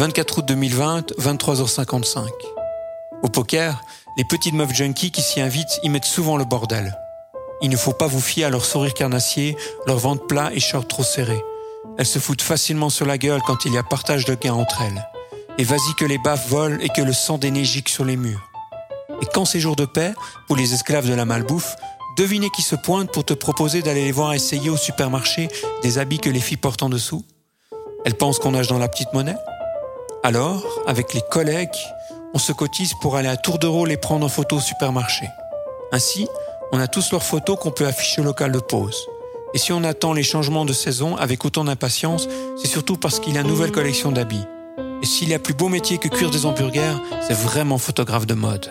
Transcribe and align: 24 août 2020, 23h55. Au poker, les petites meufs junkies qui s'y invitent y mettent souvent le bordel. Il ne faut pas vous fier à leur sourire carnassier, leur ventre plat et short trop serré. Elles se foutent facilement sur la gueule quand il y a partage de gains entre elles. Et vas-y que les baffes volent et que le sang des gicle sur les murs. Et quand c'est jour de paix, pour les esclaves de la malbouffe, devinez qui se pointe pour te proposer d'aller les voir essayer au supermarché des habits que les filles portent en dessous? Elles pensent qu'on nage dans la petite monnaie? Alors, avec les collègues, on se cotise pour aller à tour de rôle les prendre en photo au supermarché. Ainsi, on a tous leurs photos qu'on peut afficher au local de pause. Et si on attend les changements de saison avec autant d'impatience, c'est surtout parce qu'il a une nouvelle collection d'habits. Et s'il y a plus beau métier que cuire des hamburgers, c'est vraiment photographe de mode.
24 0.00 0.38
août 0.38 0.44
2020, 0.46 1.12
23h55. 1.18 2.26
Au 3.22 3.28
poker, 3.28 3.82
les 4.16 4.24
petites 4.24 4.54
meufs 4.54 4.72
junkies 4.72 5.10
qui 5.10 5.20
s'y 5.20 5.42
invitent 5.42 5.78
y 5.82 5.90
mettent 5.90 6.06
souvent 6.06 6.38
le 6.38 6.46
bordel. 6.46 6.96
Il 7.60 7.68
ne 7.68 7.76
faut 7.76 7.92
pas 7.92 8.06
vous 8.06 8.22
fier 8.22 8.44
à 8.46 8.48
leur 8.48 8.64
sourire 8.64 8.94
carnassier, 8.94 9.58
leur 9.86 9.98
ventre 9.98 10.26
plat 10.26 10.52
et 10.54 10.58
short 10.58 10.88
trop 10.88 11.02
serré. 11.02 11.38
Elles 11.98 12.06
se 12.06 12.18
foutent 12.18 12.40
facilement 12.40 12.88
sur 12.88 13.04
la 13.04 13.18
gueule 13.18 13.42
quand 13.46 13.66
il 13.66 13.74
y 13.74 13.76
a 13.76 13.82
partage 13.82 14.24
de 14.24 14.34
gains 14.34 14.54
entre 14.54 14.80
elles. 14.80 15.06
Et 15.58 15.64
vas-y 15.64 15.94
que 15.98 16.06
les 16.06 16.16
baffes 16.16 16.48
volent 16.48 16.78
et 16.80 16.88
que 16.88 17.02
le 17.02 17.12
sang 17.12 17.36
des 17.36 17.52
gicle 17.62 17.92
sur 17.92 18.06
les 18.06 18.16
murs. 18.16 18.50
Et 19.20 19.26
quand 19.26 19.44
c'est 19.44 19.60
jour 19.60 19.76
de 19.76 19.84
paix, 19.84 20.14
pour 20.46 20.56
les 20.56 20.72
esclaves 20.72 21.10
de 21.10 21.14
la 21.14 21.26
malbouffe, 21.26 21.76
devinez 22.16 22.48
qui 22.56 22.62
se 22.62 22.74
pointe 22.74 23.12
pour 23.12 23.26
te 23.26 23.34
proposer 23.34 23.82
d'aller 23.82 24.06
les 24.06 24.12
voir 24.12 24.32
essayer 24.32 24.70
au 24.70 24.78
supermarché 24.78 25.48
des 25.82 25.98
habits 25.98 26.20
que 26.20 26.30
les 26.30 26.40
filles 26.40 26.56
portent 26.56 26.82
en 26.84 26.88
dessous? 26.88 27.22
Elles 28.06 28.16
pensent 28.16 28.38
qu'on 28.38 28.52
nage 28.52 28.68
dans 28.68 28.78
la 28.78 28.88
petite 28.88 29.12
monnaie? 29.12 29.36
Alors, 30.22 30.62
avec 30.86 31.14
les 31.14 31.22
collègues, 31.22 31.78
on 32.34 32.38
se 32.38 32.52
cotise 32.52 32.92
pour 33.00 33.16
aller 33.16 33.28
à 33.28 33.38
tour 33.38 33.58
de 33.58 33.66
rôle 33.66 33.88
les 33.88 33.96
prendre 33.96 34.26
en 34.26 34.28
photo 34.28 34.56
au 34.56 34.60
supermarché. 34.60 35.26
Ainsi, 35.92 36.28
on 36.72 36.78
a 36.78 36.88
tous 36.88 37.10
leurs 37.10 37.22
photos 37.22 37.58
qu'on 37.58 37.70
peut 37.70 37.86
afficher 37.86 38.20
au 38.20 38.24
local 38.24 38.52
de 38.52 38.58
pause. 38.58 39.06
Et 39.54 39.58
si 39.58 39.72
on 39.72 39.82
attend 39.82 40.12
les 40.12 40.22
changements 40.22 40.66
de 40.66 40.74
saison 40.74 41.16
avec 41.16 41.46
autant 41.46 41.64
d'impatience, 41.64 42.28
c'est 42.60 42.68
surtout 42.68 42.98
parce 42.98 43.18
qu'il 43.18 43.38
a 43.38 43.40
une 43.40 43.46
nouvelle 43.46 43.72
collection 43.72 44.12
d'habits. 44.12 44.44
Et 45.02 45.06
s'il 45.06 45.30
y 45.30 45.34
a 45.34 45.38
plus 45.38 45.54
beau 45.54 45.68
métier 45.68 45.96
que 45.96 46.08
cuire 46.08 46.30
des 46.30 46.44
hamburgers, 46.44 46.96
c'est 47.26 47.34
vraiment 47.34 47.78
photographe 47.78 48.26
de 48.26 48.34
mode. 48.34 48.70